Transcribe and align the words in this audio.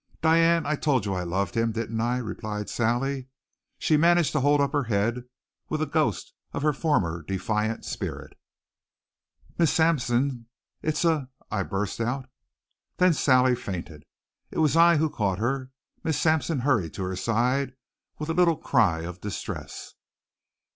"Diane, 0.23 0.65
I 0.65 0.75
told 0.77 1.05
you 1.05 1.13
I 1.13 1.21
loved 1.21 1.53
him 1.55 1.73
didn't 1.73 2.01
I?" 2.01 2.17
replied 2.17 2.71
Sally. 2.71 3.27
She 3.77 3.97
managed 3.97 4.31
to 4.31 4.39
hold 4.39 4.59
up 4.59 4.71
her 4.71 4.85
head 4.85 5.25
with 5.69 5.79
a 5.79 5.85
ghost 5.85 6.33
of 6.53 6.63
her 6.63 6.73
former 6.73 7.21
defiant 7.21 7.85
spirit. 7.85 8.35
"Miss 9.59 9.71
Sampson, 9.71 10.47
it's 10.81 11.05
a" 11.05 11.29
I 11.51 11.61
burst 11.61 12.01
out. 12.01 12.27
Then 12.97 13.13
Sally 13.13 13.53
fainted. 13.53 14.01
It 14.49 14.57
was 14.57 14.75
I 14.75 14.97
who 14.97 15.07
caught 15.07 15.37
her. 15.37 15.69
Miss 16.03 16.19
Sampson 16.19 16.61
hurried 16.61 16.95
to 16.95 17.03
her 17.03 17.15
side 17.15 17.75
with 18.17 18.27
a 18.29 18.33
little 18.33 18.57
cry 18.57 19.01
of 19.01 19.21
distress. 19.21 19.93